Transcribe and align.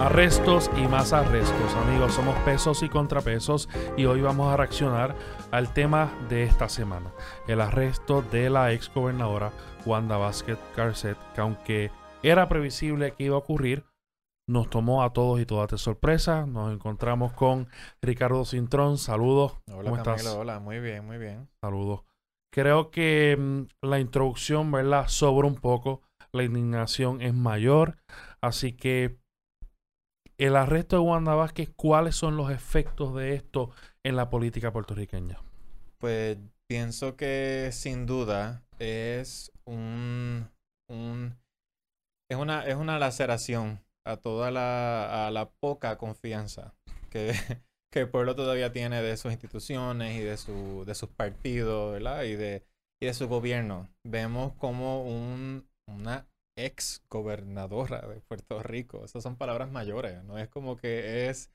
Arrestos 0.00 0.70
y 0.76 0.86
más 0.86 1.12
arrestos, 1.12 1.74
amigos. 1.74 2.14
Somos 2.14 2.36
pesos 2.44 2.84
y 2.84 2.88
contrapesos 2.88 3.68
y 3.96 4.04
hoy 4.04 4.20
vamos 4.20 4.52
a 4.52 4.56
reaccionar 4.56 5.16
al 5.50 5.74
tema 5.74 6.16
de 6.28 6.44
esta 6.44 6.68
semana. 6.68 7.12
El 7.48 7.60
arresto 7.60 8.22
de 8.22 8.48
la 8.48 8.72
ex 8.72 8.94
gobernadora 8.94 9.50
Wanda 9.84 10.16
Vázquez 10.16 10.56
Garcet, 10.76 11.18
que 11.34 11.40
aunque 11.40 11.90
era 12.22 12.48
previsible 12.48 13.12
que 13.14 13.24
iba 13.24 13.34
a 13.34 13.40
ocurrir, 13.40 13.84
nos 14.46 14.70
tomó 14.70 15.02
a 15.02 15.12
todos 15.12 15.40
y 15.40 15.46
todas 15.46 15.68
de 15.68 15.78
sorpresa. 15.78 16.46
Nos 16.46 16.72
encontramos 16.72 17.32
con 17.32 17.66
Ricardo 18.00 18.44
Cintrón. 18.44 18.98
Saludos. 18.98 19.58
Hola, 19.66 19.82
¿Cómo 19.82 19.96
estás? 19.96 20.24
Hola, 20.26 20.60
muy 20.60 20.78
bien, 20.78 21.06
muy 21.06 21.18
bien. 21.18 21.48
Saludos. 21.60 22.04
Creo 22.52 22.92
que 22.92 23.36
mm, 23.36 23.62
la 23.82 23.98
introducción, 23.98 24.70
¿verdad? 24.70 25.08
Sobra 25.08 25.48
un 25.48 25.56
poco. 25.56 26.02
La 26.30 26.44
indignación 26.44 27.20
es 27.20 27.34
mayor. 27.34 27.96
Así 28.40 28.72
que 28.72 29.18
el 30.38 30.56
arresto 30.56 30.96
de 30.96 31.02
Wanda 31.02 31.34
Vázquez, 31.34 31.70
¿cuáles 31.74 32.14
son 32.14 32.36
los 32.36 32.50
efectos 32.50 33.14
de 33.14 33.34
esto 33.34 33.70
en 34.04 34.16
la 34.16 34.30
política 34.30 34.72
puertorriqueña? 34.72 35.40
Pues 35.98 36.38
pienso 36.68 37.16
que 37.16 37.70
sin 37.72 38.06
duda 38.06 38.62
es 38.78 39.50
un, 39.64 40.48
es 42.30 42.38
una 42.38 42.64
es 42.64 42.76
una 42.76 42.98
laceración 42.98 43.80
a 44.06 44.16
toda 44.16 44.50
la, 44.50 45.26
a 45.26 45.30
la 45.32 45.50
poca 45.50 45.98
confianza 45.98 46.74
que, 47.10 47.32
que 47.92 48.00
el 48.00 48.08
pueblo 48.08 48.36
todavía 48.36 48.72
tiene 48.72 49.02
de 49.02 49.16
sus 49.16 49.32
instituciones 49.32 50.16
y 50.16 50.22
de 50.22 50.36
su 50.36 50.84
de 50.86 50.94
sus 50.94 51.08
partidos, 51.08 51.92
¿verdad? 51.92 52.22
Y 52.22 52.36
de 52.36 52.64
y 53.00 53.06
de 53.06 53.14
su 53.14 53.28
gobierno. 53.28 53.88
Vemos 54.04 54.52
como 54.54 55.02
un, 55.02 55.68
una 55.88 56.28
ex 56.64 57.02
gobernadora 57.08 58.06
de 58.06 58.20
Puerto 58.20 58.62
Rico. 58.62 59.04
Esas 59.04 59.22
son 59.22 59.36
palabras 59.36 59.70
mayores, 59.70 60.22
no 60.24 60.38
es 60.38 60.48
como 60.48 60.76
que 60.76 61.28
es 61.28 61.50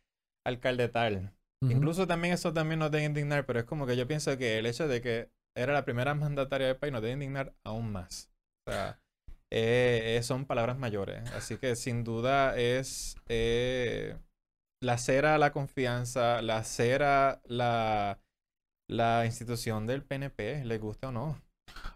alcalde 0.45 0.89
tal. 0.89 1.33
Incluso 1.61 2.07
también 2.07 2.33
eso 2.33 2.51
también 2.51 2.79
nos 2.79 2.91
debe 2.91 3.05
indignar, 3.05 3.45
pero 3.45 3.59
es 3.59 3.65
como 3.65 3.87
que 3.87 3.95
yo 3.95 4.05
pienso 4.05 4.37
que 4.37 4.57
el 4.57 4.65
hecho 4.65 4.87
de 4.87 5.01
que 5.01 5.29
era 5.55 5.71
la 5.71 5.85
primera 5.85 6.13
mandataria 6.13 6.67
del 6.67 6.77
país 6.77 6.91
nos 6.91 7.01
debe 7.01 7.13
indignar 7.13 7.53
aún 7.63 7.91
más. 7.91 8.29
O 8.67 8.71
sea, 8.71 8.99
eh, 9.51 10.17
eh, 10.17 10.23
son 10.23 10.45
palabras 10.45 10.77
mayores. 10.77 11.29
Así 11.31 11.57
que 11.57 11.75
sin 11.75 12.03
duda 12.03 12.57
es 12.57 13.15
eh, 13.29 14.17
la 14.81 14.97
cera 14.97 15.37
la 15.37 15.51
confianza, 15.51 16.41
la 16.41 16.63
cera 16.63 17.41
la, 17.45 18.19
la 18.89 19.25
institución 19.25 19.85
del 19.85 20.03
PNP, 20.03 20.65
le 20.65 20.77
gusta 20.79 21.09
o 21.09 21.11
no. 21.11 21.41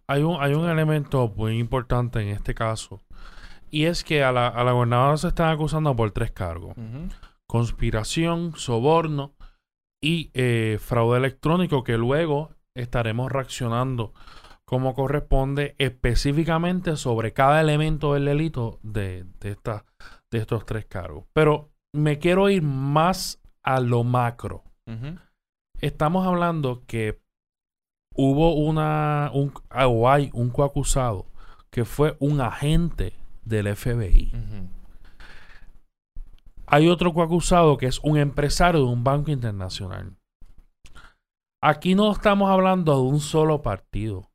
Hay 0.10 0.24
un, 0.24 0.38
hay 0.42 0.54
un 0.54 0.70
elemento 0.70 1.34
muy 1.36 1.58
importante 1.58 2.22
en 2.22 2.30
este 2.30 2.54
caso. 2.54 3.02
Y 3.70 3.86
es 3.86 4.04
que 4.04 4.24
a 4.24 4.32
la, 4.32 4.48
a 4.48 4.64
la 4.64 4.72
gobernadora 4.72 5.18
se 5.18 5.28
están 5.28 5.50
acusando 5.50 5.96
por 5.96 6.12
tres 6.12 6.32
cargos. 6.32 6.76
Conspiración, 7.48 8.54
soborno 8.56 9.36
y 10.02 10.32
eh, 10.34 10.78
fraude 10.80 11.18
electrónico 11.18 11.84
que 11.84 11.98
luego 11.98 12.52
estaremos 12.76 13.32
reaccionando 13.32 14.14
como 14.66 14.94
corresponde 14.94 15.76
específicamente 15.78 16.98
sobre 16.98 17.34
cada 17.34 17.62
elemento 17.62 18.14
del 18.14 18.26
delito 18.26 18.80
de, 18.84 19.26
de, 19.40 19.58
de 20.32 20.38
estos 20.38 20.66
tres 20.66 20.86
cargos. 20.86 21.26
Pero 21.34 21.72
me 21.94 22.20
quiero 22.20 22.50
ir 22.50 22.64
más 22.64 23.42
a 23.64 23.80
lo 23.80 24.04
macro. 24.04 24.64
Estamos 25.82 26.26
hablando 26.26 26.84
que 26.86 27.22
hubo 28.18 28.56
una, 28.56 29.32
un, 29.34 29.54
ah, 29.70 29.88
o 29.88 30.10
hay 30.10 30.30
un 30.34 30.50
coacusado 30.50 31.28
que 31.70 31.86
fue 31.86 32.18
un 32.20 32.42
agente 32.42 33.14
del 33.46 33.74
FBI. 33.76 34.34
Hay 36.66 36.90
otro 36.90 37.14
coacusado 37.14 37.78
que 37.78 37.86
es 37.86 38.00
un 38.00 38.18
empresario 38.18 38.82
de 38.82 38.88
un 38.88 39.04
banco 39.04 39.32
internacional. 39.32 40.18
Aquí 41.62 41.96
no 41.96 42.12
estamos 42.12 42.50
hablando 42.50 42.96
de 42.96 43.02
un 43.02 43.20
solo 43.20 43.62
partido. 43.62 44.30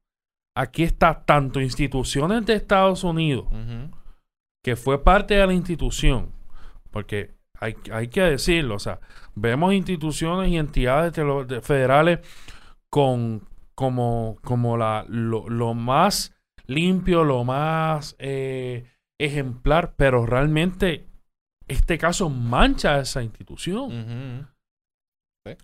Aquí 0.56 0.82
está 0.82 1.24
tanto 1.24 1.60
instituciones 1.60 2.46
de 2.46 2.54
Estados 2.54 3.04
Unidos, 3.04 3.46
que 4.62 4.76
fue 4.76 5.02
parte 5.02 5.34
de 5.34 5.46
la 5.46 5.54
institución, 5.54 6.30
porque 6.90 7.34
hay, 7.58 7.74
hay, 7.90 8.08
que 8.08 8.20
decirlo, 8.22 8.76
o 8.76 8.78
sea, 8.78 9.00
vemos 9.34 9.72
instituciones 9.72 10.50
y 10.50 10.58
entidades 10.58 11.14
federales 11.62 12.20
con 12.90 13.42
como, 13.82 14.36
como 14.42 14.76
la, 14.76 15.04
lo, 15.08 15.74
más 15.74 16.32
limpio, 16.68 17.24
lo 17.24 17.42
más 17.42 18.14
eh, 18.20 18.86
ejemplar, 19.18 19.94
pero 19.96 20.24
realmente 20.24 21.04
este 21.66 21.98
caso 21.98 22.30
mancha 22.30 22.94
a 22.94 23.00
esa 23.00 23.24
institución. 23.24 24.48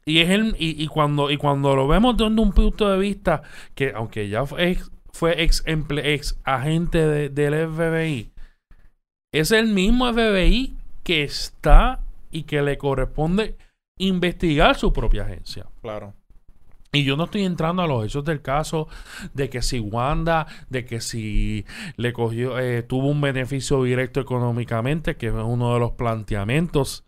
Y 0.04 0.18
es 0.18 0.30
el, 0.30 0.56
y, 0.58 0.84
cuando, 0.88 1.30
y 1.30 1.36
cuando 1.36 1.76
lo 1.76 1.86
vemos 1.86 2.16
desde 2.16 2.40
un 2.40 2.50
punto 2.50 2.90
de 2.90 2.98
vista 2.98 3.42
que, 3.76 3.92
aunque 3.94 4.28
ya 4.28 4.44
fue 4.44 4.72
ex, 4.72 4.90
fue 5.12 5.40
ex, 5.40 5.62
ex 5.64 6.40
agente 6.42 7.30
del 7.30 7.68
FBI, 7.68 8.32
es 9.32 9.52
el 9.52 9.68
mismo 9.68 10.12
FBI 10.12 10.76
que 11.04 11.22
está 11.22 12.00
y 12.32 12.42
que 12.42 12.62
le 12.62 12.78
corresponde 12.78 13.56
investigar 13.96 14.74
su 14.74 14.92
propia 14.92 15.22
agencia. 15.22 15.66
Claro. 15.82 16.14
Y 16.92 17.04
yo 17.04 17.16
no 17.16 17.24
estoy 17.24 17.44
entrando 17.44 17.82
a 17.82 17.86
los 17.86 18.04
hechos 18.04 18.24
del 18.24 18.40
caso 18.40 18.88
de 19.34 19.50
que 19.50 19.60
si 19.60 19.78
Wanda, 19.78 20.46
de 20.70 20.86
que 20.86 21.00
si 21.00 21.66
le 21.96 22.12
cogió, 22.12 22.58
eh, 22.58 22.82
tuvo 22.82 23.08
un 23.08 23.20
beneficio 23.20 23.82
directo 23.82 24.20
económicamente, 24.20 25.16
que 25.16 25.26
es 25.26 25.32
uno 25.34 25.74
de 25.74 25.80
los 25.80 25.92
planteamientos, 25.92 27.04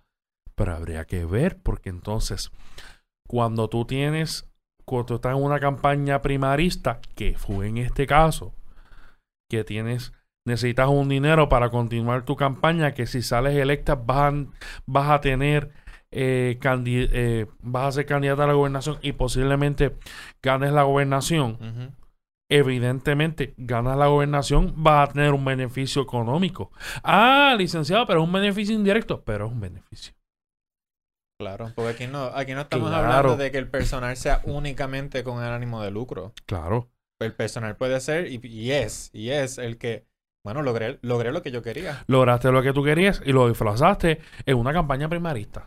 pero 0.55 0.75
habría 0.75 1.07
que 1.07 1.25
ver, 1.25 1.59
porque 1.63 1.89
entonces, 1.89 2.53
cuando 3.27 3.69
tú 3.69 3.87
tienes, 3.87 4.51
cuando 4.85 5.07
tú 5.07 5.15
estás 5.15 5.35
en 5.35 5.43
una 5.43 5.61
campaña 5.61 6.21
primarista, 6.21 7.01
que 7.15 7.39
fue 7.39 7.69
en 7.69 7.79
este 7.79 8.07
caso, 8.07 8.53
que 9.49 9.65
tienes, 9.65 10.13
necesitas 10.47 10.89
un 10.89 11.09
dinero 11.09 11.49
para 11.49 11.71
continuar 11.71 12.27
tu 12.27 12.37
campaña, 12.37 12.93
que 12.93 13.07
si 13.07 13.23
sales 13.23 13.57
electa 13.57 13.95
vas 13.95 14.35
vas 14.85 15.11
a 15.11 15.21
tener 15.23 15.73
eh, 16.13 16.59
eh, 16.63 17.47
vas 17.61 17.87
a 17.87 17.93
ser 17.93 18.07
candidata 18.07 18.45
a 18.45 18.47
la 18.49 18.53
gobernación 18.55 18.99
y 19.03 19.13
posiblemente 19.13 19.97
ganes 20.43 20.73
la 20.73 20.83
gobernación, 20.83 21.97
evidentemente 22.49 23.55
ganas 23.57 23.97
la 23.97 24.09
gobernación, 24.09 24.75
vas 24.77 25.09
a 25.09 25.13
tener 25.13 25.33
un 25.33 25.45
beneficio 25.45 26.03
económico. 26.03 26.73
Ah, 27.03 27.55
licenciado, 27.57 28.07
pero 28.07 28.21
es 28.21 28.27
un 28.27 28.33
beneficio 28.33 28.75
indirecto, 28.75 29.23
pero 29.23 29.47
es 29.47 29.53
un 29.53 29.61
beneficio. 29.61 30.15
Claro, 31.41 31.73
porque 31.75 31.91
aquí 31.93 32.07
no, 32.07 32.25
aquí 32.25 32.53
no 32.53 32.63
estamos 32.63 32.93
hablando 32.93 33.37
de 33.37 33.51
que 33.51 33.59
el 33.59 33.69
personal 33.69 34.15
sea 34.17 34.43
únicamente 34.45 35.25
con 35.25 35.43
el 35.43 35.51
ánimo 35.51 35.83
de 35.83 35.91
lucro. 35.91 36.35
Claro. 36.45 36.91
El 37.19 37.35
personal 37.35 37.77
puede 37.77 37.99
ser 38.01 38.27
y 38.27 38.73
es, 38.73 39.11
y 39.13 39.31
es 39.31 39.59
el 39.59 39.79
que 39.79 40.10
bueno, 40.43 40.63
logré, 40.63 40.99
logré 41.03 41.33
lo 41.33 41.43
que 41.43 41.51
yo 41.51 41.63
quería. 41.63 42.03
Lograste 42.07 42.51
lo 42.51 42.63
que 42.63 42.73
tú 42.73 42.83
querías 42.83 43.23
y 43.25 43.33
lo 43.33 43.49
disfrazaste 43.49 44.21
en 44.47 44.57
una 44.57 44.73
campaña 44.73 45.09
primarista. 45.09 45.65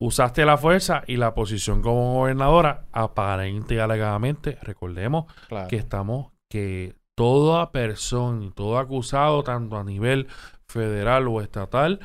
Usaste 0.00 0.44
la 0.44 0.56
fuerza 0.56 1.02
y 1.06 1.16
la 1.16 1.34
posición 1.34 1.82
como 1.82 2.14
gobernadora, 2.14 2.86
aparente 2.92 3.74
y 3.74 3.78
alegadamente. 3.78 4.58
Recordemos 4.62 5.32
que 5.68 5.76
estamos, 5.76 6.32
que 6.48 6.96
toda 7.14 7.70
persona 7.72 8.44
y 8.44 8.50
todo 8.50 8.78
acusado, 8.78 9.42
tanto 9.44 9.76
a 9.76 9.84
nivel 9.84 10.28
federal 10.66 11.28
o 11.28 11.40
estatal, 11.42 12.00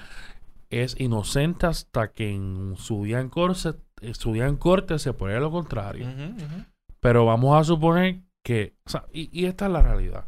es 0.69 0.99
inocente 0.99 1.65
hasta 1.65 2.11
que 2.11 2.29
en 2.29 2.75
su 2.77 3.05
día 3.05 3.21
en 3.21 3.29
corte, 3.29 3.71
su 4.11 4.33
día 4.33 4.47
en 4.47 4.57
corte 4.57 4.99
se 4.99 5.13
pone 5.13 5.39
lo 5.39 5.49
contrario. 5.49 6.07
Pero 6.99 7.25
vamos 7.25 7.59
a 7.59 7.63
suponer 7.63 8.19
que, 8.43 8.75
o 8.85 8.89
sea, 8.89 9.05
y, 9.13 9.29
y 9.31 9.45
esta 9.45 9.67
es 9.67 9.71
la 9.71 9.81
realidad 9.81 10.25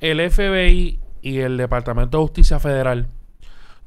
el 0.00 0.30
FBI 0.30 1.00
y 1.22 1.38
el 1.38 1.56
Departamento 1.56 2.18
de 2.18 2.24
Justicia 2.24 2.58
Federal 2.58 3.08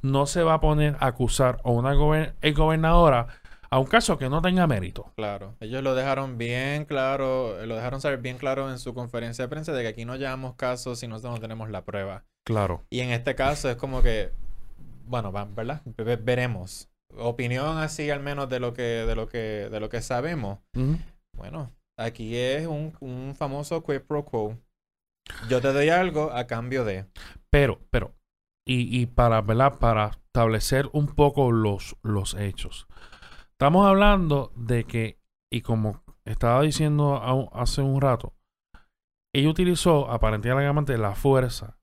no 0.01 0.25
se 0.25 0.43
va 0.43 0.55
a 0.55 0.59
poner 0.59 0.95
a 0.99 1.07
acusar 1.07 1.59
a 1.63 1.69
una 1.69 1.93
gobernadora 1.93 3.27
a 3.71 3.77
un 3.77 3.85
caso 3.85 4.17
que 4.17 4.29
no 4.29 4.41
tenga 4.41 4.65
mérito. 4.65 5.11
Claro, 5.15 5.55
ellos 5.59 5.83
lo 5.83 5.93
dejaron 5.93 6.37
bien 6.37 6.85
claro, 6.85 7.63
lo 7.65 7.75
dejaron 7.75 8.01
saber 8.01 8.19
bien 8.19 8.37
claro 8.37 8.71
en 8.71 8.79
su 8.79 8.93
conferencia 8.93 9.45
de 9.45 9.49
prensa 9.49 9.73
de 9.73 9.83
que 9.83 9.89
aquí 9.89 10.05
no 10.05 10.15
llevamos 10.15 10.55
casos 10.55 10.99
si 10.99 11.07
nosotros 11.07 11.35
no 11.35 11.39
tenemos 11.39 11.69
la 11.69 11.85
prueba. 11.85 12.23
Claro. 12.45 12.83
Y 12.89 13.01
en 13.01 13.11
este 13.11 13.35
caso 13.35 13.69
es 13.69 13.75
como 13.75 14.01
que, 14.01 14.31
bueno, 15.05 15.31
¿verdad? 15.31 15.81
veremos. 16.23 16.89
Opinión 17.15 17.77
así 17.77 18.09
al 18.09 18.21
menos 18.21 18.49
de 18.49 18.59
lo 18.59 18.73
que, 18.73 18.81
de 18.81 19.15
lo 19.15 19.27
que, 19.27 19.69
de 19.69 19.79
lo 19.79 19.89
que 19.89 20.01
sabemos. 20.01 20.59
Bueno, 21.37 21.71
aquí 21.95 22.35
es 22.35 22.65
un, 22.65 22.93
un 22.99 23.35
famoso 23.35 23.83
quid 23.83 24.01
pro 24.01 24.25
quo 24.25 24.57
yo 25.49 25.61
te 25.61 25.73
doy 25.73 25.89
algo 25.89 26.31
a 26.31 26.47
cambio 26.47 26.83
de. 26.83 27.05
Pero, 27.49 27.79
pero, 27.89 28.15
y, 28.67 28.99
y 28.99 29.05
para, 29.05 29.41
¿verdad? 29.41 29.79
Para 29.79 30.11
establecer 30.27 30.89
un 30.93 31.07
poco 31.07 31.51
los, 31.51 31.95
los 32.03 32.33
hechos. 32.35 32.87
Estamos 33.51 33.85
hablando 33.87 34.53
de 34.55 34.85
que, 34.85 35.19
y 35.51 35.61
como 35.61 36.03
estaba 36.25 36.61
diciendo 36.61 37.49
hace 37.53 37.81
un 37.81 37.99
rato, 37.99 38.33
ella 39.33 39.49
utilizó 39.49 40.09
aparentemente 40.09 40.97
la 40.97 41.15
fuerza 41.15 41.77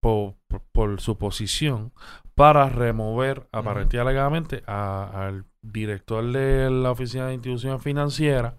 por, 0.00 0.36
por 0.72 1.00
su 1.00 1.18
posición 1.18 1.92
para 2.34 2.68
remover 2.68 3.48
aparentemente 3.52 4.62
al 4.66 5.46
director 5.62 6.24
de 6.30 6.70
la 6.70 6.92
Oficina 6.92 7.26
de 7.26 7.34
Instituciones 7.34 7.82
Financieras 7.82 8.54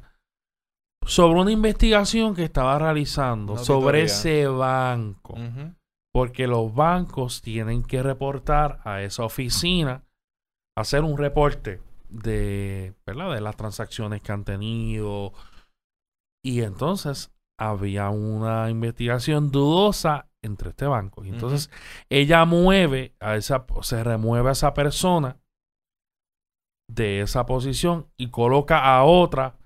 sobre 1.10 1.42
una 1.42 1.52
investigación 1.52 2.36
que 2.36 2.44
estaba 2.44 2.78
realizando 2.78 3.54
Una 3.54 3.64
sobre 3.64 4.02
auditoría. 4.02 4.04
ese 4.04 4.48
banco. 4.48 5.36
Porque 6.14 6.48
los 6.48 6.74
bancos 6.74 7.42
tienen 7.42 7.84
que 7.84 8.04
reportar 8.04 8.80
a 8.84 9.02
esa 9.02 9.24
oficina, 9.24 10.04
hacer 10.78 11.04
un 11.04 11.18
reporte 11.18 11.82
de, 12.10 12.94
¿verdad? 13.06 13.34
de 13.34 13.42
las 13.42 13.56
transacciones 13.56 14.22
que 14.22 14.32
han 14.32 14.44
tenido. 14.44 15.34
Y 16.44 16.62
entonces 16.62 17.32
había 17.60 18.10
una 18.10 18.70
investigación 18.70 19.52
dudosa 19.52 20.30
entre 20.44 20.70
este 20.70 20.86
banco. 20.86 21.26
Y 21.26 21.30
entonces 21.30 21.70
ella 22.10 22.46
mueve 22.46 23.16
a 23.20 23.36
esa, 23.36 23.66
se 23.82 24.04
remueve 24.04 24.50
a 24.50 24.54
esa 24.54 24.74
persona 24.74 25.38
de 26.88 27.22
esa 27.22 27.46
posición 27.46 28.08
y 28.18 28.30
coloca 28.30 28.96
a 28.96 29.04
otra 29.04 29.59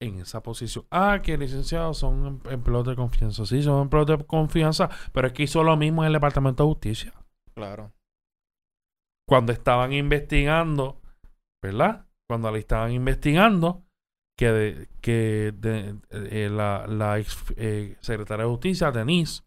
en 0.00 0.20
esa 0.20 0.42
posición. 0.42 0.84
Ah, 0.90 1.20
que 1.22 1.36
licenciados 1.36 1.98
son 1.98 2.26
em- 2.26 2.52
empleados 2.52 2.86
de 2.88 2.96
confianza. 2.96 3.44
Sí, 3.46 3.62
son 3.62 3.82
empleados 3.82 4.18
de 4.18 4.24
confianza, 4.26 4.88
pero 5.12 5.26
es 5.28 5.32
que 5.32 5.42
hizo 5.44 5.62
lo 5.64 5.76
mismo 5.76 6.02
en 6.02 6.08
el 6.08 6.12
Departamento 6.14 6.62
de 6.64 6.68
Justicia. 6.68 7.12
Claro. 7.54 7.92
Cuando 9.28 9.52
estaban 9.52 9.92
investigando, 9.92 11.00
¿verdad? 11.62 12.06
Cuando 12.28 12.50
le 12.50 12.58
estaban 12.60 12.92
investigando, 12.92 13.82
que, 14.38 14.52
de- 14.52 14.88
que 15.00 15.52
de- 15.56 15.96
eh, 16.10 16.48
la, 16.48 16.86
la 16.86 17.18
ex 17.18 17.36
eh, 17.56 17.96
secretaria 18.00 18.44
de 18.44 18.50
Justicia, 18.50 18.92
Denise, 18.92 19.42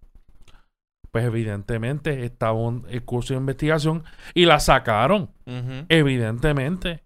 pues 1.11 1.25
evidentemente 1.25 2.25
estaba 2.25 2.59
en 2.67 2.85
el 2.89 3.03
curso 3.03 3.33
de 3.33 3.39
investigación 3.39 4.03
y 4.33 4.45
la 4.45 4.59
sacaron, 4.59 5.31
evidentemente. 5.89 7.03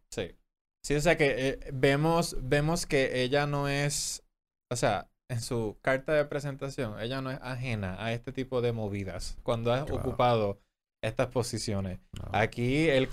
Sí. 0.85 0.93
O 0.95 1.01
sea 1.01 1.17
que 1.17 1.47
eh, 1.49 1.59
vemos, 1.73 2.37
vemos 2.41 2.85
que 2.85 3.23
ella 3.23 3.47
no 3.47 3.67
es, 3.67 4.23
o 4.71 4.75
sea, 4.75 5.07
en 5.31 5.41
su 5.41 5.77
carta 5.81 6.13
de 6.13 6.25
presentación, 6.25 6.99
ella 6.99 7.21
no 7.21 7.31
es 7.31 7.39
ajena 7.41 7.95
a 8.03 8.13
este 8.13 8.31
tipo 8.31 8.61
de 8.61 8.71
movidas 8.71 9.37
cuando 9.41 9.73
ha 9.73 9.83
Claro. 9.85 9.95
ocupado 10.01 10.59
estas 11.03 11.27
posiciones. 11.27 11.99
No. 12.13 12.29
Aquí 12.33 12.87
el, 12.89 13.09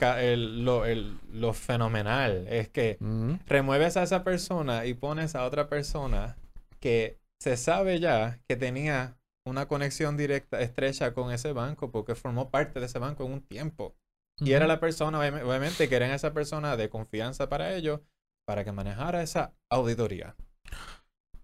lo, 0.64 0.84
el- 0.84 1.19
lo 1.32 1.54
fenomenal 1.54 2.46
es 2.48 2.69
que 2.69 2.98
Ujú. 3.00 3.38
remueves 3.46 3.96
a 3.96 4.02
esa 4.02 4.22
persona 4.22 4.84
y 4.84 4.92
pones 4.92 5.34
a 5.34 5.44
otra 5.46 5.69
persona 5.69 6.36
que 6.78 7.19
se 7.40 7.56
sabe 7.56 8.00
ya 8.00 8.38
que 8.48 8.56
tenía 8.56 9.16
una 9.46 9.66
conexión 9.66 10.16
directa, 10.19 10.60
estrecha 10.60 11.14
con 11.14 11.32
ese 11.32 11.52
banco 11.52 11.90
porque 11.90 12.14
formó 12.14 12.50
parte 12.50 12.80
de 12.80 12.86
ese 12.86 12.98
banco 12.98 13.24
en 13.24 13.32
un 13.32 13.40
tiempo. 13.40 13.94
Y 14.44 14.52
era 14.52 14.66
la 14.66 14.80
persona, 14.80 15.18
obviamente, 15.18 15.88
que 15.88 15.96
era 15.96 16.14
esa 16.14 16.32
persona 16.32 16.76
de 16.76 16.88
confianza 16.88 17.48
para 17.48 17.74
ellos, 17.74 18.00
para 18.46 18.64
que 18.64 18.72
manejara 18.72 19.22
esa 19.22 19.54
auditoría. 19.70 20.34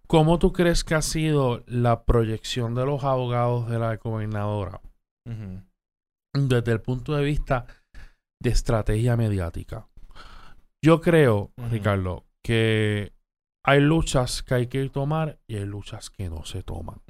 ¿Cómo 0.07 0.39
tú 0.39 0.53
crees 0.53 0.83
que 0.83 0.95
ha 0.95 1.01
sido 1.01 1.63
la 1.67 2.03
proyección 2.03 2.73
de 2.73 2.85
los 2.85 3.03
abogados 3.03 3.69
de 3.69 3.79
la 3.79 3.95
gobernadora 3.97 4.81
desde 6.33 6.71
el 6.71 6.81
punto 6.81 7.15
de 7.15 7.23
vista 7.23 7.65
de 8.41 8.49
estrategia 8.49 9.15
mediática? 9.15 9.87
Yo 10.81 11.01
creo. 11.01 11.51
Ricardo, 11.57 12.25
que 12.43 13.13
hay 13.63 13.81
luchas 13.81 14.41
que 14.41 14.55
hay 14.55 14.67
que 14.67 14.89
tomar 14.89 15.39
y 15.47 15.57
hay 15.57 15.65
luchas 15.65 16.09
que 16.09 16.29
no 16.29 16.43
se 16.43 16.63
toman. 16.63 17.01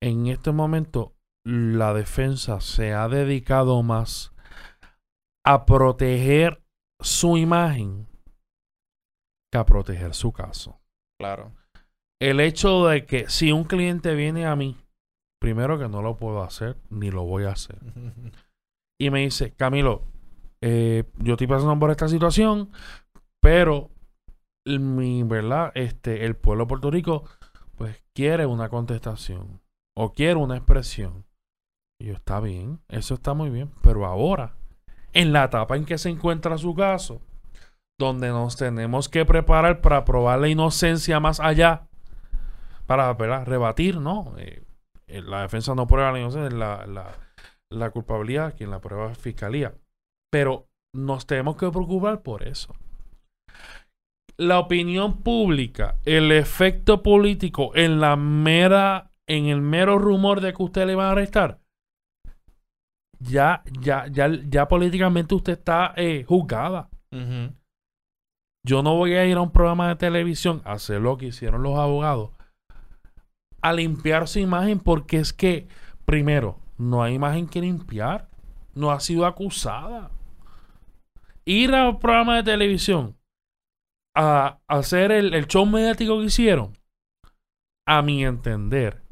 En 0.00 0.26
este 0.26 0.52
momento, 0.52 1.16
la 1.44 1.92
defensa 1.92 2.60
se 2.60 2.92
ha 2.92 3.08
dedicado 3.08 3.82
más 3.82 4.33
a 5.46 5.64
proteger 5.66 6.62
su 7.00 7.36
imagen 7.36 8.06
que 9.52 9.58
a 9.58 9.64
proteger 9.66 10.14
su 10.14 10.32
caso. 10.32 10.80
Claro. 11.20 11.52
el 12.20 12.40
hecho 12.40 12.86
de 12.86 13.06
que 13.06 13.28
si 13.28 13.52
un 13.52 13.64
cliente 13.64 14.14
viene 14.14 14.46
a 14.46 14.56
mí, 14.56 14.76
primero 15.40 15.78
que 15.78 15.88
no 15.88 16.02
lo 16.02 16.16
puedo 16.16 16.42
hacer, 16.42 16.76
ni 16.90 17.10
lo 17.10 17.22
voy 17.24 17.44
a 17.44 17.50
hacer, 17.52 17.78
y 19.00 19.10
me 19.10 19.20
dice, 19.20 19.52
Camilo, 19.52 20.02
eh, 20.62 21.04
yo 21.18 21.34
estoy 21.34 21.46
pasando 21.46 21.78
por 21.78 21.90
esta 21.90 22.08
situación, 22.08 22.70
pero 23.40 23.90
el- 24.66 24.80
mi, 24.80 25.22
¿verdad? 25.22 25.70
Este, 25.74 26.24
el 26.24 26.36
pueblo 26.36 26.64
de 26.64 26.68
Puerto 26.68 26.90
Rico, 26.90 27.24
pues 27.76 28.02
quiere 28.14 28.46
una 28.46 28.68
contestación 28.68 29.60
o 29.96 30.12
quiere 30.12 30.36
una 30.36 30.56
expresión. 30.56 31.26
Y 32.00 32.06
yo, 32.06 32.14
está 32.14 32.40
bien, 32.40 32.80
eso 32.88 33.14
está 33.14 33.34
muy 33.34 33.50
bien, 33.50 33.70
pero 33.82 34.04
ahora, 34.06 34.56
en 35.14 35.32
la 35.32 35.44
etapa 35.44 35.76
en 35.76 35.84
que 35.84 35.96
se 35.96 36.10
encuentra 36.10 36.58
su 36.58 36.74
caso, 36.74 37.22
donde 37.98 38.28
nos 38.28 38.56
tenemos 38.56 39.08
que 39.08 39.24
preparar 39.24 39.80
para 39.80 40.04
probar 40.04 40.40
la 40.40 40.48
inocencia 40.48 41.20
más 41.20 41.40
allá, 41.40 41.86
para 42.86 43.12
¿verdad? 43.14 43.46
rebatir, 43.46 43.98
¿no? 43.98 44.34
Eh, 44.36 44.62
la 45.06 45.42
defensa 45.42 45.74
no 45.74 45.86
prueba 45.86 46.12
la 46.12 46.18
inocencia, 46.18 46.58
la, 46.58 46.86
la, 46.86 47.12
la 47.70 47.90
culpabilidad, 47.90 48.54
quien 48.56 48.70
la 48.70 48.80
prueba 48.80 49.12
es 49.12 49.18
fiscalía. 49.18 49.74
Pero 50.30 50.66
nos 50.94 51.26
tenemos 51.26 51.56
que 51.56 51.70
preocupar 51.70 52.22
por 52.22 52.42
eso. 52.46 52.74
La 54.36 54.58
opinión 54.58 55.22
pública, 55.22 55.98
el 56.04 56.32
efecto 56.32 57.04
político 57.04 57.70
en 57.76 58.00
la 58.00 58.16
mera, 58.16 59.12
en 59.28 59.46
el 59.46 59.62
mero 59.62 59.98
rumor 59.98 60.40
de 60.40 60.52
que 60.52 60.62
usted 60.62 60.86
le 60.86 60.96
van 60.96 61.06
a 61.06 61.10
arrestar, 61.12 61.60
ya, 63.24 63.62
ya, 63.80 64.06
ya, 64.06 64.28
ya 64.48 64.68
políticamente 64.68 65.34
usted 65.34 65.54
está 65.54 65.92
eh, 65.96 66.24
juzgada. 66.26 66.88
Yo 68.66 68.82
no 68.82 68.96
voy 68.96 69.14
a 69.14 69.26
ir 69.26 69.36
a 69.36 69.40
un 69.40 69.52
programa 69.52 69.88
de 69.88 69.96
televisión 69.96 70.62
a 70.64 70.72
hacer 70.72 71.00
lo 71.00 71.16
que 71.16 71.26
hicieron 71.26 71.62
los 71.62 71.78
abogados, 71.78 72.30
a 73.60 73.72
limpiar 73.72 74.26
su 74.26 74.38
imagen 74.38 74.78
porque 74.80 75.18
es 75.18 75.32
que, 75.32 75.68
primero, 76.04 76.58
no 76.78 77.02
hay 77.02 77.14
imagen 77.14 77.46
que 77.46 77.60
limpiar, 77.60 78.28
no 78.74 78.90
ha 78.90 79.00
sido 79.00 79.26
acusada. 79.26 80.10
Ir 81.44 81.74
a 81.74 81.90
un 81.90 81.98
programa 81.98 82.36
de 82.36 82.42
televisión 82.42 83.16
a, 84.16 84.58
a 84.66 84.78
hacer 84.78 85.12
el, 85.12 85.34
el 85.34 85.46
show 85.46 85.66
mediático 85.66 86.18
que 86.18 86.26
hicieron, 86.26 86.72
a 87.86 88.00
mi 88.02 88.24
entender, 88.24 89.02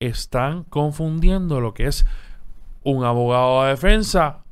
están 0.00 0.64
confundiendo 0.64 1.60
lo 1.60 1.72
que 1.72 1.86
es 1.86 2.06
un 2.82 3.04
abogado 3.04 3.64
de 3.64 3.70
defensa 3.70 4.44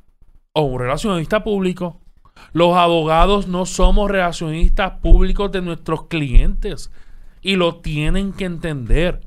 o 0.53 0.61
un 0.63 0.79
relacionista 0.79 1.43
público. 1.43 2.01
Los 2.53 2.75
abogados 2.75 3.47
no 3.47 3.65
somos 3.65 4.09
relacionistas 4.09 4.99
públicos 4.99 5.51
de 5.51 5.61
nuestros 5.61 6.07
clientes 6.07 6.91
y 7.41 7.55
lo 7.55 7.77
tienen 7.81 8.33
que 8.33 8.45
entender. 8.45 9.21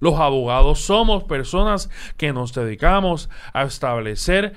Los 0.00 0.18
abogados 0.18 0.80
somos 0.80 1.24
personas 1.24 1.90
que 2.16 2.32
nos 2.32 2.54
dedicamos 2.54 3.30
a 3.52 3.64
establecer 3.64 4.54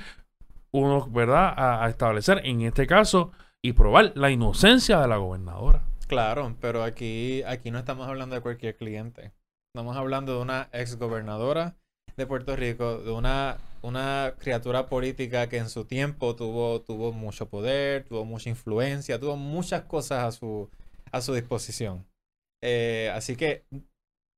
unos, 0.71 1.11
¿verdad? 1.11 1.53
A, 1.55 1.85
a 1.85 1.89
establecer 1.89 2.41
en 2.43 2.61
este 2.61 2.87
caso 2.87 3.31
y 3.61 3.73
probar 3.73 4.13
la 4.15 4.31
inocencia 4.31 4.99
de 4.99 5.07
la 5.07 5.17
gobernadora. 5.17 5.83
Claro, 6.07 6.55
pero 6.59 6.83
aquí, 6.83 7.43
aquí 7.43 7.71
no 7.71 7.79
estamos 7.79 8.07
hablando 8.07 8.35
de 8.35 8.41
cualquier 8.41 8.75
cliente. 8.75 9.31
Estamos 9.73 9.95
hablando 9.95 10.35
de 10.35 10.41
una 10.41 10.69
ex 10.73 10.97
gobernadora 10.97 11.75
de 12.21 12.27
Puerto 12.27 12.55
Rico, 12.55 12.99
de 12.99 13.11
una, 13.11 13.57
una 13.81 14.35
criatura 14.39 14.87
política 14.87 15.49
que 15.49 15.57
en 15.57 15.69
su 15.69 15.85
tiempo 15.85 16.35
tuvo, 16.35 16.81
tuvo 16.81 17.11
mucho 17.13 17.49
poder, 17.49 18.05
tuvo 18.05 18.25
mucha 18.25 18.49
influencia, 18.49 19.19
tuvo 19.19 19.35
muchas 19.37 19.83
cosas 19.83 20.23
a 20.25 20.31
su, 20.31 20.69
a 21.11 21.21
su 21.21 21.33
disposición. 21.33 22.05
Eh, 22.63 23.11
así 23.13 23.35
que 23.35 23.65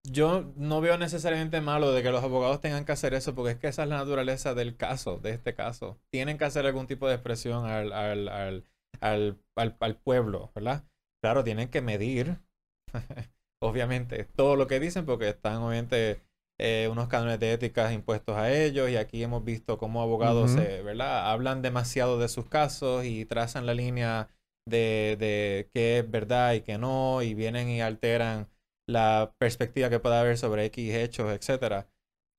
yo 0.04 0.52
no 0.58 0.82
veo 0.82 0.98
necesariamente 0.98 1.62
malo 1.62 1.92
de 1.94 2.04
que 2.04 2.12
los 2.12 2.24
abogados 2.24 2.62
tengan 2.62 2.86
que 2.86 2.92
hacer 2.92 3.14
eso, 3.14 3.34
porque 3.36 3.52
es 3.52 3.58
que 3.60 3.68
esa 3.68 3.84
es 3.84 3.90
la 3.90 3.98
naturaleza 3.98 4.54
del 4.54 4.76
caso, 4.76 5.18
de 5.20 5.32
este 5.32 5.56
caso. 5.56 6.00
Tienen 6.12 6.38
que 6.38 6.46
hacer 6.46 6.66
algún 6.66 6.88
tipo 6.88 7.08
de 7.08 7.16
expresión 7.16 7.66
al, 7.66 7.94
al, 7.94 8.28
al, 8.28 8.66
al, 9.02 9.40
al, 9.56 9.78
al 9.80 9.98
pueblo, 9.98 10.52
¿verdad? 10.56 10.84
Claro, 11.22 11.44
tienen 11.44 11.70
que 11.70 11.82
medir, 11.82 12.40
obviamente, 13.62 14.26
todo 14.26 14.56
lo 14.56 14.68
que 14.68 14.80
dicen, 14.80 15.06
porque 15.06 15.30
están 15.30 15.58
obviamente 15.58 16.22
eh, 16.64 16.88
unos 16.92 17.10
cánones 17.10 17.40
de 17.40 17.54
ética 17.54 17.92
impuestos 17.94 18.38
a 18.38 18.52
ellos, 18.54 18.90
y 18.90 18.98
aquí 18.98 19.22
hemos 19.24 19.44
visto 19.46 19.78
cómo 19.78 20.02
abogados, 20.02 20.52
Ujú. 20.52 20.54
se, 20.54 20.82
¿verdad? 20.84 21.32
Hablan 21.32 21.62
demasiado 21.62 22.20
de 22.20 22.30
sus 22.30 22.48
casos 22.50 23.06
y 23.06 23.26
trazan 23.26 23.66
la 23.68 23.76
línea 23.76 24.30
de, 24.68 25.18
de 25.20 25.70
qué 25.74 26.00
es 26.00 26.10
verdad 26.12 26.54
y 26.54 26.62
qué 26.62 26.78
no, 26.78 27.22
y 27.22 27.34
vienen 27.36 27.70
y 27.70 27.82
alteran 27.82 28.50
la 28.88 29.36
perspectiva 29.40 29.90
que 29.90 30.00
pueda 30.00 30.22
haber 30.22 30.38
sobre 30.38 30.66
X 30.66 30.94
hechos, 30.96 31.32
etcétera. 31.34 31.88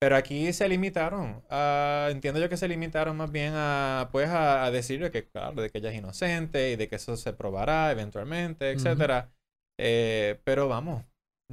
Pero 0.00 0.16
aquí 0.16 0.52
se 0.52 0.69
limitaron, 0.69 1.43
a- 1.50 2.09
entiendo 2.11 2.40
yo 2.40 2.49
que 2.49 2.57
se 2.59 2.69
limitaron 2.69 3.16
más 3.16 3.31
bien 3.33 3.52
a, 3.57 4.09
pues, 4.12 4.28
a, 4.28 4.64
a 4.64 4.71
decirle 4.71 5.11
que, 5.11 5.26
claro, 5.28 5.62
de 5.62 5.71
que 5.71 5.78
ella 5.78 5.90
es 5.90 5.97
inocente 5.99 6.73
y 6.73 6.76
de 6.76 6.88
que 6.88 6.97
eso 6.97 7.16
se 7.16 7.33
probará 7.33 7.90
eventualmente, 7.93 8.71
etcétera. 8.73 9.33
Eh, 9.78 10.40
pero 10.45 10.69
vamos, 10.69 11.04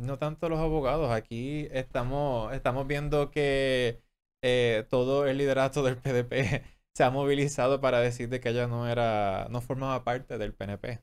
no 0.02 0.18
tanto 0.18 0.50
los 0.50 0.60
abogados, 0.60 1.12
aquí 1.12 1.68
estamos, 1.72 2.54
estamos 2.54 2.88
viendo 2.88 3.32
que 3.32 4.02
eh, 4.44 4.86
todo 4.90 5.28
el 5.28 5.38
liderato 5.38 5.84
del 5.84 5.98
PDP 5.98 6.64
se 6.96 7.04
ha 7.04 7.10
movilizado 7.10 7.80
para 7.80 8.00
decir 8.00 8.30
de 8.30 8.40
que 8.40 8.50
ella 8.50 8.68
no 8.68 8.88
era, 8.88 9.48
no 9.50 9.62
formaba 9.62 10.04
parte 10.04 10.38
del 10.38 10.54
PNP. 10.54 11.02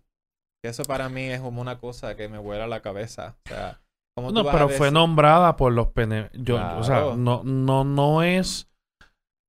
Eso 0.64 0.82
para 0.82 1.08
mí 1.08 1.22
es 1.22 1.40
como 1.40 1.60
una 1.60 1.78
cosa 1.78 2.16
que 2.16 2.28
me 2.28 2.38
vuela 2.38 2.66
la 2.66 2.82
cabeza. 2.82 3.36
O 3.46 3.48
sea, 3.48 3.80
¿cómo 4.16 4.28
tú 4.28 4.42
No, 4.42 4.48
a 4.48 4.52
pero 4.52 4.68
fue 4.68 4.90
nombrada 4.90 5.56
por 5.56 5.72
los 5.72 5.88
PNP. 5.88 6.36
Yo, 6.42 6.56
O 6.76 6.82
sea, 6.82 7.14
no, 7.16 7.42
no, 7.44 7.84
no 7.84 8.22
es. 8.22 8.68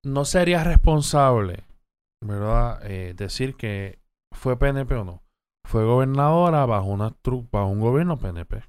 No 0.06 0.24
sería 0.24 0.64
responsable, 0.64 1.66
¿verdad? 2.24 2.80
Eh, 2.86 3.14
decir 3.18 3.56
que 3.56 4.00
fue 4.34 4.58
PNP 4.58 4.94
o 4.96 5.04
no. 5.04 5.24
Fue 5.68 5.84
gobernadora 5.84 6.66
bajo 6.66 6.88
una 6.88 7.14
bajo 7.52 7.68
un 7.68 7.82
gobierno 7.82 8.18
PNP. 8.18 8.64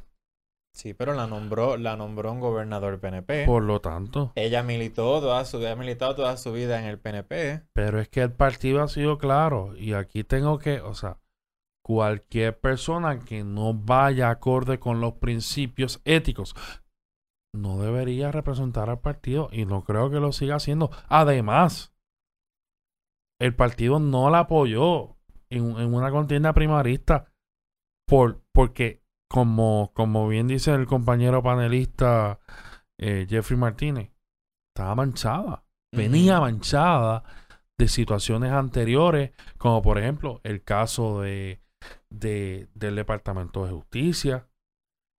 Sí, 0.73 0.95
pero 0.95 1.15
la 1.15 1.27
nombró, 1.27 1.77
la 1.77 1.97
nombró 1.97 2.33
un 2.33 2.41
gobernador 2.41 3.01
PNP. 3.01 3.45
Por 3.47 3.63
lo 3.63 3.81
tanto. 3.81 4.33
Ella 4.35 4.63
militó 4.63 5.21
toda 5.21 5.45
su, 5.45 5.65
ha 5.67 5.75
militado 5.75 6.15
toda 6.15 6.37
su 6.37 6.53
vida 6.53 6.79
en 6.79 6.87
el 6.87 6.99
PNP. 6.99 7.65
Pero 7.73 8.01
es 8.01 8.09
que 8.09 8.23
el 8.23 8.33
partido 8.33 8.83
ha 8.83 8.89
sido 8.89 9.19
claro. 9.19 9.77
Y 9.77 9.95
aquí 9.95 10.25
tengo 10.25 10.59
que, 10.59 10.81
o 10.81 10.95
sea, 10.95 11.19
cualquier 11.85 12.59
persona 12.59 13.19
que 13.19 13.45
no 13.45 13.75
vaya 13.75 14.31
acorde 14.31 14.79
con 14.79 15.01
los 15.01 15.15
principios 15.15 16.01
éticos 16.05 16.55
no 17.53 17.81
debería 17.81 18.31
representar 18.31 18.91
al 18.91 19.01
partido. 19.01 19.49
Y 19.53 19.67
no 19.67 19.83
creo 19.83 20.09
que 20.09 20.21
lo 20.21 20.33
siga 20.33 20.55
haciendo. 20.57 20.91
Además, 21.09 21.93
el 23.41 23.55
partido 23.57 23.99
no 23.99 24.31
la 24.31 24.41
apoyó 24.41 25.17
en, 25.51 25.79
en 25.79 25.93
una 25.93 26.11
contienda 26.13 26.53
primarista 26.53 27.27
por, 28.07 28.41
porque, 28.53 29.03
como, 29.31 29.93
como 29.95 30.29
bien 30.29 30.49
dice 30.49 30.73
el 30.75 30.87
compañero 30.87 31.43
panelista 31.43 32.41
eh, 32.99 33.27
Jeffrey 33.29 33.59
Martínez, 33.59 34.11
estaba 34.75 34.95
manchada 34.95 35.65
venía 35.93 36.39
manchada 36.41 37.25
de 37.79 37.89
situaciones 37.89 38.53
anteriores, 38.53 39.33
como 39.59 39.83
por 39.83 39.99
ejemplo 39.99 40.41
el 40.45 40.63
caso 40.63 41.21
de, 41.23 41.61
de- 42.11 42.69
del 42.75 42.95
Departamento 42.97 43.65
de 43.67 43.73
Justicia, 43.73 44.47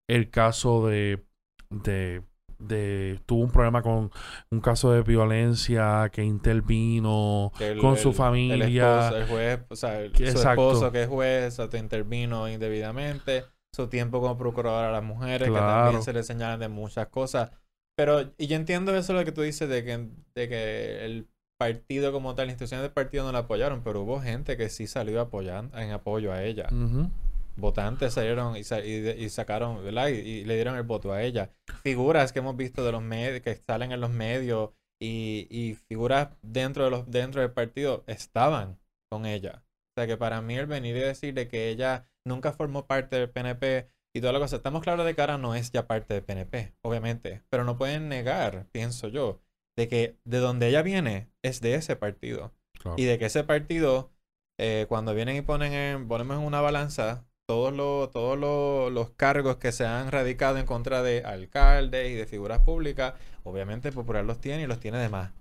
el 0.09 0.29
caso 0.29 0.87
de, 0.87 1.25
de, 1.69 2.23
de- 2.59 3.19
tuvo 3.25 3.43
un 3.43 3.51
problema 3.51 3.81
con 3.81 4.11
un 4.51 4.61
caso 4.61 4.91
de 4.93 5.01
violencia 5.03 6.09
que 6.13 6.23
intervino 6.23 7.51
Que 7.57 7.71
el- 7.71 7.79
con 7.79 7.93
el- 7.93 7.97
su 7.99 8.09
El, 8.09 8.15
familia. 8.15 9.09
esposo, 9.09 9.17
el 9.17 9.27
juez, 9.27 9.59
o 9.69 9.75
sea, 9.75 9.99
el- 10.01 10.15
su 10.15 10.23
esposo 10.49 10.91
que 10.91 11.03
es 11.03 11.09
juez, 11.09 11.47
o 11.53 11.55
sea, 11.55 11.69
te 11.69 11.79
intervino 11.79 12.47
indebidamente. 12.47 13.43
Su 13.73 13.87
tiempo 13.87 14.19
como 14.19 14.37
procuradora 14.37 14.89
a 14.89 14.91
las 14.91 15.03
mujeres, 15.03 15.47
que 15.47 15.53
Claro. 15.53 15.83
también 15.83 16.03
se 16.03 16.13
le 16.13 16.23
señalan 16.23 16.59
de 16.59 16.67
muchas 16.67 17.07
cosas. 17.07 17.51
Pero, 17.97 18.33
y 18.37 18.47
yo 18.47 18.55
entiendo 18.57 18.95
eso 18.95 19.13
lo 19.13 19.23
que 19.23 19.31
tú 19.31 19.41
dices 19.41 19.69
de 19.69 19.83
que, 19.85 20.09
de 20.35 20.49
que 20.49 21.05
el 21.05 21.27
partido 21.57 22.11
como 22.11 22.35
tal, 22.35 22.47
las 22.47 22.53
instituciones 22.53 22.83
del 22.83 22.91
partido 22.93 23.23
no 23.23 23.31
la 23.31 23.39
apoyaron, 23.39 23.81
pero 23.83 24.01
hubo 24.01 24.19
gente 24.19 24.57
que 24.57 24.69
sí 24.69 24.87
salió 24.87 25.21
apoyando, 25.21 25.77
en 25.77 25.91
apoyo 25.91 26.33
a 26.33 26.43
ella. 26.43 26.67
Ujú. 26.71 27.09
votantes 27.57 28.13
salieron 28.13 28.55
y, 28.57 28.61
y 28.61 29.09
y 29.25 29.29
sacaron, 29.29 29.83
¿verdad? 29.83 30.07
Y, 30.07 30.13
y 30.15 30.45
le 30.45 30.55
dieron 30.55 30.75
el 30.75 30.83
voto 30.83 31.11
a 31.13 31.21
ella. 31.21 31.51
Figuras 31.83 32.33
que 32.33 32.39
hemos 32.39 32.57
visto 32.57 32.83
de 32.83 32.91
los 32.91 33.01
medios, 33.03 33.41
que 33.41 33.55
salen 33.55 33.91
en 33.91 34.01
los 34.01 34.09
medios 34.09 34.71
y, 35.01 35.47
y 35.49 35.75
figuras 35.75 36.29
dentro, 36.41 36.85
de 36.85 36.91
los, 36.91 37.09
dentro 37.11 37.41
del 37.41 37.51
partido 37.51 38.03
estaban 38.07 38.79
con 39.09 39.25
ella. 39.25 39.63
O 39.91 39.93
sea 39.99 40.07
que 40.07 40.17
para 40.17 40.41
mí 40.41 40.55
el 40.57 40.65
venir 40.65 40.95
y 40.95 40.99
decir 41.01 41.33
de 41.33 41.47
que 41.47 41.69
ella 41.69 42.07
nunca 42.25 42.53
formó 42.53 42.85
parte 42.85 43.17
del 43.17 43.29
PNP 43.29 43.87
y 44.13 44.21
toda 44.21 44.33
la 44.33 44.39
cosa, 44.39 44.57
estamos 44.57 44.81
claros 44.81 45.05
de 45.05 45.15
que 45.15 45.21
ahora 45.21 45.37
no 45.37 45.55
es 45.55 45.71
ya 45.71 45.87
parte 45.87 46.13
del 46.13 46.23
PNP, 46.23 46.73
obviamente, 46.81 47.43
pero 47.49 47.63
no 47.63 47.77
pueden 47.77 48.09
negar, 48.09 48.67
pienso 48.71 49.07
yo, 49.07 49.39
de 49.77 49.87
que 49.87 50.17
de 50.25 50.39
donde 50.39 50.67
ella 50.67 50.81
viene 50.81 51.29
es 51.41 51.61
de 51.61 51.75
ese 51.75 51.95
partido. 51.95 52.51
Claro. 52.73 52.97
Y 52.97 53.05
de 53.05 53.17
que 53.17 53.25
ese 53.25 53.43
partido, 53.43 54.11
eh, 54.59 54.85
cuando 54.89 55.13
vienen 55.13 55.37
y 55.37 55.41
ponen 55.41 55.73
en, 55.73 56.07
ponemos 56.07 56.37
en 56.37 56.43
una 56.43 56.59
balanza 56.59 57.25
todos 57.47 57.73
los, 57.73 58.11
todos 58.11 58.37
los, 58.37 58.91
los 58.91 59.11
cargos 59.11 59.57
que 59.57 59.71
se 59.71 59.85
han 59.85 60.11
radicado 60.11 60.57
en 60.57 60.65
contra 60.65 61.03
de 61.03 61.23
alcaldes 61.23 62.09
y 62.09 62.15
de 62.15 62.25
figuras 62.25 62.59
públicas, 62.59 63.13
obviamente 63.43 63.91
Popular 63.91 64.25
los 64.25 64.39
tiene 64.39 64.63
y 64.63 64.67
los 64.67 64.79
tiene 64.79 64.97
de 64.97 65.09
más. 65.09 65.31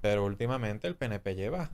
Pero 0.00 0.24
últimamente 0.24 0.88
el 0.88 0.96
PNP 0.96 1.34
lleva. 1.34 1.70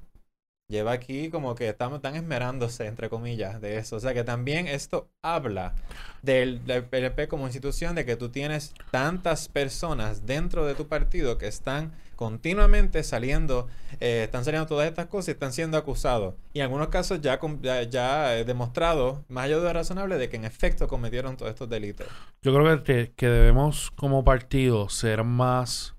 Lleva 0.71 0.93
aquí 0.93 1.31
como 1.31 1.55
que 1.55 1.71
están, 1.71 1.95
están 1.95 2.15
esmerándose, 2.15 2.87
entre 2.87 3.09
comillas, 3.09 3.59
de 3.63 3.79
eso. 3.79 3.97
O 3.97 4.01
sea 4.01 4.13
que 4.13 4.23
también 4.23 4.67
esto 4.67 5.09
habla 5.23 5.75
del, 6.21 6.63
del 6.67 6.85
PNP 6.85 7.27
como 7.27 7.47
institución, 7.47 7.95
de 7.95 8.05
que 8.05 8.17
tú 8.17 8.29
tienes 8.29 8.75
tantas 8.91 9.49
personas 9.49 10.27
dentro 10.27 10.67
de 10.67 10.75
tu 10.75 10.87
partido 10.87 11.39
que 11.39 11.47
están 11.47 11.93
continuamente 12.17 13.03
saliendo, 13.03 13.69
eh, 14.01 14.25
están 14.25 14.45
saliendo 14.45 14.67
todas 14.67 14.87
estas 14.89 15.07
cosas 15.07 15.29
y 15.29 15.31
están 15.31 15.55
siendo 15.55 15.79
acusados. 15.79 16.35
Y 16.53 16.59
en 16.59 16.65
algunos 16.65 16.89
casos 16.89 17.23
ya, 17.23 17.41
ya, 17.63 17.83
ya 17.85 18.37
eh, 18.37 18.45
demostrado, 18.45 19.25
más 19.29 19.45
allá 19.45 19.57
de 19.57 19.63
lo 19.63 19.73
razonable, 19.73 20.19
de 20.19 20.29
que 20.29 20.37
en 20.37 20.45
efecto 20.45 20.87
cometieron 20.87 21.39
todos 21.39 21.51
estos 21.51 21.71
delitos. 21.71 22.09
Yo 22.43 22.53
creo 22.53 22.83
que, 22.83 23.15
que 23.17 23.29
debemos 23.29 23.91
como 23.93 24.23
partido 24.23 24.91
ser 24.91 25.25
más, 25.25 25.95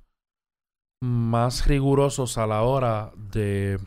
más 1.01 1.65
rigurosos 1.65 2.37
a 2.37 2.45
la 2.45 2.61
hora 2.61 3.11
de, 3.15 3.79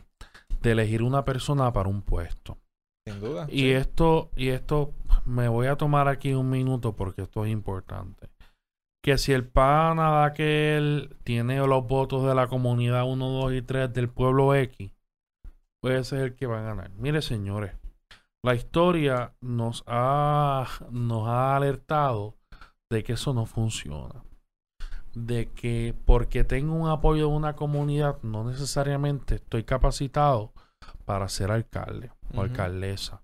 de 0.63 0.71
elegir 0.71 1.03
una 1.03 1.23
persona 1.25 1.71
para 1.71 1.89
un 1.89 2.01
puesto. 2.01 2.57
Sin 3.05 3.19
duda. 3.19 3.45
Y 3.49 3.59
sí. 3.59 3.71
esto, 3.71 4.31
y 4.35 4.47
esto 4.47 4.93
me 5.25 5.47
voy 5.49 5.67
a 5.67 5.75
tomar 5.75 6.07
aquí 6.07 6.33
un 6.33 6.49
minuto 6.49 6.95
porque 6.95 7.23
esto 7.23 7.45
es 7.45 7.51
importante. 7.51 8.29
Que 9.03 9.17
si 9.17 9.33
el 9.33 9.45
pana 9.45 10.19
de 10.19 10.25
aquel 10.25 11.17
tiene 11.25 11.57
los 11.67 11.85
votos 11.85 12.25
de 12.25 12.33
la 12.33 12.47
comunidad 12.47 13.05
1, 13.05 13.29
2 13.29 13.53
y 13.53 13.61
3 13.61 13.93
del 13.93 14.09
pueblo 14.09 14.55
X, 14.55 14.91
puede 15.81 16.05
ser 16.05 16.19
el 16.21 16.35
que 16.35 16.47
va 16.47 16.59
a 16.59 16.63
ganar. 16.63 16.91
Mire, 16.91 17.21
señores, 17.21 17.73
la 18.41 18.55
historia 18.55 19.33
nos 19.41 19.83
ha, 19.85 20.65
nos 20.89 21.27
ha 21.27 21.57
alertado 21.57 22.35
de 22.89 23.03
que 23.03 23.13
eso 23.13 23.33
no 23.33 23.45
funciona. 23.45 24.23
De 25.13 25.51
que 25.51 25.93
porque 26.05 26.43
tengo 26.43 26.73
un 26.73 26.89
apoyo 26.89 27.27
de 27.29 27.35
una 27.35 27.55
comunidad, 27.55 28.17
no 28.23 28.43
necesariamente 28.45 29.35
estoy 29.35 29.63
capacitado 29.63 30.53
para 31.05 31.29
ser 31.29 31.51
alcalde 31.51 32.11
o 32.33 32.41
alcaldesa. 32.41 33.21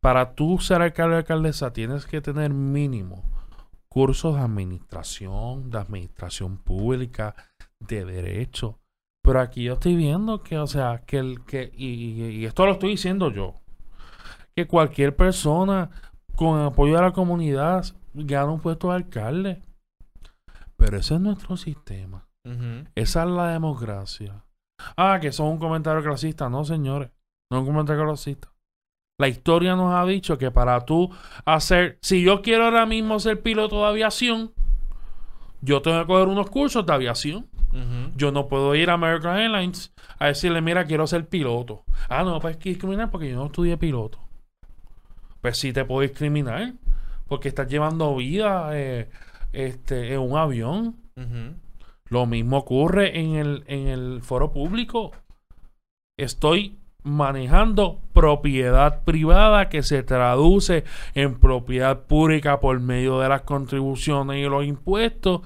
Para 0.00 0.34
tú 0.34 0.58
ser 0.58 0.80
alcalde 0.80 1.16
o 1.16 1.18
alcaldesa 1.18 1.72
tienes 1.72 2.06
que 2.06 2.20
tener 2.22 2.52
mínimo 2.52 3.24
cursos 3.88 4.36
de 4.36 4.40
administración, 4.42 5.70
de 5.70 5.78
administración 5.78 6.56
pública, 6.56 7.34
de 7.80 8.04
derecho. 8.04 8.78
Pero 9.22 9.40
aquí 9.40 9.64
yo 9.64 9.74
estoy 9.74 9.96
viendo 9.96 10.42
que, 10.42 10.58
o 10.58 10.66
sea, 10.66 11.02
que 11.06 11.18
el 11.18 11.44
que, 11.44 11.70
y, 11.74 11.86
y- 11.88 12.30
y 12.40 12.44
esto 12.46 12.64
lo 12.64 12.72
estoy 12.72 12.90
diciendo 12.90 13.30
yo, 13.30 13.56
que 14.54 14.66
cualquier 14.66 15.14
persona 15.16 15.90
con 16.36 16.60
apoyo 16.60 16.96
de 16.96 17.02
la 17.02 17.12
comunidad 17.12 17.84
gana 18.14 18.46
un 18.52 18.60
puesto 18.60 18.88
de 18.88 18.94
alcalde. 18.96 19.62
Pero 20.78 20.96
ese 20.96 21.14
es 21.14 21.20
nuestro 21.20 21.56
sistema. 21.56 22.26
Esa 22.94 23.24
es 23.24 23.28
la 23.28 23.48
democracia. 23.48 24.44
Ah, 24.96 25.18
que 25.20 25.28
eso 25.28 25.44
es 25.46 25.52
un 25.52 25.58
comentario 25.58 26.02
clasista. 26.02 26.48
No, 26.48 26.64
señores. 26.64 27.10
No 27.50 27.58
es 27.58 27.60
un 27.60 27.66
comentario 27.66 28.04
clasista. 28.04 28.48
La 29.20 29.28
historia 29.28 29.74
nos 29.74 29.92
ha 29.94 30.04
dicho 30.06 30.38
que 30.38 30.50
para 30.50 30.84
tú 30.84 31.10
hacer, 31.44 31.98
si 32.00 32.22
yo 32.22 32.40
quiero 32.40 32.64
ahora 32.64 32.86
mismo 32.86 33.18
ser 33.18 33.42
piloto 33.42 33.80
de 33.80 33.88
aviación, 33.88 34.52
yo 35.60 35.82
tengo 35.82 36.00
que 36.00 36.06
coger 36.06 36.28
unos 36.28 36.48
cursos 36.48 36.86
de 36.86 36.92
aviación. 36.92 37.46
Yo 38.16 38.32
no 38.32 38.48
puedo 38.48 38.74
ir 38.74 38.88
a 38.88 38.94
American 38.94 39.36
Airlines 39.36 39.92
a 40.18 40.26
decirle, 40.26 40.60
mira, 40.62 40.84
quiero 40.86 41.06
ser 41.06 41.28
piloto. 41.28 41.84
Ah, 42.08 42.24
no, 42.24 42.40
pues 42.40 42.58
discriminar 42.58 43.10
porque 43.10 43.30
yo 43.30 43.36
no 43.36 43.46
estudié 43.46 43.76
piloto. 43.76 44.18
Pues 45.42 45.58
sí 45.58 45.72
te 45.72 45.84
puedo 45.84 46.00
discriminar 46.00 46.72
porque 47.26 47.48
estás 47.48 47.68
llevando 47.68 48.16
vida 48.16 48.70
eh, 48.72 49.10
este, 49.52 50.14
en 50.14 50.20
un 50.20 50.36
avión. 50.36 50.96
Lo 52.06 52.26
mismo 52.26 52.58
ocurre 52.58 53.18
en 53.18 53.34
el, 53.34 53.64
en 53.66 53.88
el 53.88 54.20
foro 54.22 54.52
público. 54.52 55.12
Estoy 56.16 56.78
manejando 57.02 58.00
propiedad 58.12 59.04
privada 59.04 59.68
que 59.68 59.82
se 59.82 60.02
traduce 60.02 60.84
en 61.14 61.38
propiedad 61.38 62.06
pública 62.06 62.60
por 62.60 62.80
medio 62.80 63.20
de 63.20 63.28
las 63.28 63.42
contribuciones 63.42 64.38
y 64.38 64.48
los 64.48 64.64
impuestos 64.64 65.42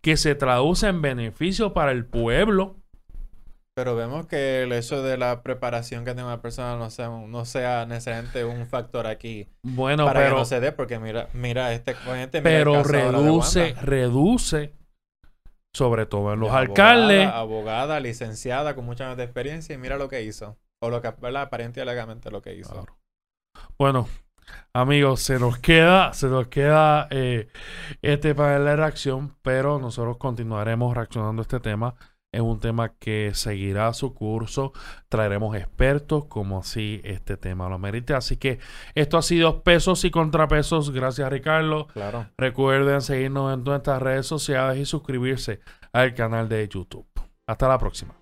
que 0.00 0.16
se 0.16 0.34
traduce 0.34 0.88
en 0.88 1.02
beneficio 1.02 1.72
para 1.72 1.92
el 1.92 2.04
pueblo. 2.04 2.76
Pero 3.76 3.94
vemos 3.94 4.24
que 4.26 4.62
el 4.62 4.72
hecho 4.72 5.02
de 5.02 5.18
la 5.18 5.42
preparación 5.42 6.06
que 6.06 6.12
tenga 6.12 6.28
una 6.28 6.40
persona 6.40 6.76
no 6.76 6.88
sea, 6.88 7.10
no 7.10 7.44
sea 7.44 7.84
necesariamente 7.84 8.42
un 8.42 8.66
factor 8.66 9.06
aquí 9.06 9.50
Bueno, 9.62 10.06
para 10.06 10.20
que 10.20 10.24
pero, 10.24 10.38
no 10.38 10.44
se 10.46 10.60
dé, 10.60 10.72
porque 10.72 10.98
mira, 10.98 11.28
mira 11.34 11.74
este 11.74 11.94
gente, 11.94 12.40
pero 12.40 12.72
de 12.72 12.84
reduce, 12.84 13.74
reduce, 13.82 14.72
sobre 15.74 16.06
todo 16.06 16.32
en 16.32 16.40
los 16.40 16.48
Es 16.48 16.54
alcaldes. 16.54 17.28
Abogada, 17.28 18.00
licenciada, 18.00 18.74
con 18.74 18.86
mucha 18.86 19.08
más 19.08 19.18
experiencia, 19.18 19.74
y 19.74 19.78
mira 19.78 19.98
lo 19.98 20.08
que 20.08 20.22
hizo. 20.22 20.56
O 20.80 20.88
lo 20.88 21.02
que, 21.02 21.12
¿verdad? 21.20 21.42
Aparente 21.42 21.82
y 21.82 22.30
lo 22.30 22.40
que 22.40 22.54
hizo. 22.54 22.72
Claro. 22.72 22.96
Bueno, 23.78 24.08
amigos, 24.72 25.20
se 25.20 25.38
nos 25.38 25.58
queda, 25.58 26.14
se 26.14 26.28
nos 26.28 26.48
queda 26.48 27.08
eh, 27.10 27.48
este 28.00 28.34
panel 28.34 28.64
de 28.64 28.76
reacción, 28.76 29.36
pero 29.42 29.78
nosotros 29.78 30.16
continuaremos 30.16 30.96
reaccionando 30.96 31.42
a 31.42 31.44
este 31.44 31.60
tema 31.60 31.94
Es 32.36 32.42
un 32.42 32.60
tema 32.60 32.92
que 32.98 33.30
seguirá 33.32 33.94
su 33.94 34.12
curso. 34.12 34.74
Traeremos 35.08 35.56
expertos 35.56 36.26
como 36.26 36.62
si 36.62 37.00
este 37.02 37.38
tema 37.38 37.66
lo 37.70 37.78
merite. 37.78 38.12
Así 38.12 38.36
que 38.36 38.58
esto 38.94 39.16
ha 39.16 39.22
sido 39.22 39.62
pesos 39.62 40.04
y 40.04 40.10
contrapesos. 40.10 40.90
Gracias, 40.90 41.30
Ricardo. 41.32 41.86
Claro. 41.94 42.26
Recuerden 42.36 43.00
seguirnos 43.00 43.54
en 43.54 43.64
nuestras 43.64 44.02
redes 44.02 44.26
sociales 44.26 44.76
y 44.76 44.84
suscribirse 44.84 45.60
al 45.94 46.12
canal 46.12 46.46
de 46.50 46.68
YouTube. 46.68 47.06
Hasta 47.46 47.68
la 47.68 47.78
próxima. 47.78 48.14